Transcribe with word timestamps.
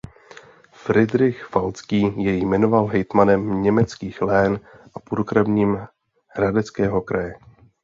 Fridrich 0.71 1.43
Falcký 1.45 2.23
jej 2.23 2.39
jmenoval 2.45 2.85
hejtmanem 2.87 3.61
německých 3.63 4.21
lén 4.21 4.59
a 4.95 4.99
purkrabím 4.99 5.87
hradeckého 6.35 7.01
kraje. 7.01 7.33